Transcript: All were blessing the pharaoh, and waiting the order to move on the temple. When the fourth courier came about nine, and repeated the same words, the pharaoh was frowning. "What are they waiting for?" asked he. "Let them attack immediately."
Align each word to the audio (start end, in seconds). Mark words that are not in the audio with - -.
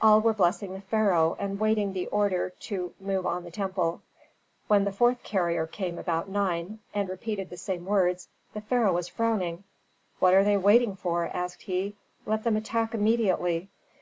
All 0.00 0.22
were 0.22 0.32
blessing 0.32 0.72
the 0.72 0.80
pharaoh, 0.80 1.36
and 1.38 1.60
waiting 1.60 1.92
the 1.92 2.06
order 2.06 2.48
to 2.60 2.94
move 2.98 3.26
on 3.26 3.44
the 3.44 3.50
temple. 3.50 4.00
When 4.68 4.84
the 4.84 4.90
fourth 4.90 5.22
courier 5.22 5.66
came 5.66 5.98
about 5.98 6.30
nine, 6.30 6.78
and 6.94 7.10
repeated 7.10 7.50
the 7.50 7.58
same 7.58 7.84
words, 7.84 8.28
the 8.54 8.62
pharaoh 8.62 8.94
was 8.94 9.08
frowning. 9.08 9.64
"What 10.18 10.32
are 10.32 10.44
they 10.44 10.56
waiting 10.56 10.96
for?" 10.96 11.26
asked 11.26 11.60
he. 11.64 11.94
"Let 12.24 12.42
them 12.44 12.56
attack 12.56 12.94
immediately." 12.94 13.68